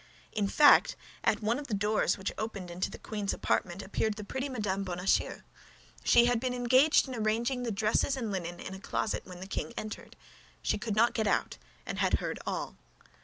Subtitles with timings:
[0.31, 4.23] In fact, at one of the doors which opened into the queen's apartment appeared the
[4.23, 4.81] pretty Mme.
[4.81, 5.43] Bonacieux.
[6.03, 9.45] She had been engaged in arranging the dresses and linen in a closet when the
[9.45, 10.15] king entered;
[10.63, 12.77] she could not get out and had heard all.